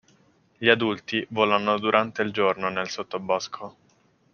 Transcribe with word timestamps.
Gli 0.57 0.67
adulti 0.67 1.23
volano 1.29 1.77
durante 1.77 2.23
il 2.23 2.31
giorno 2.31 2.69
nel 2.69 2.89
sottobosco. 2.89 3.75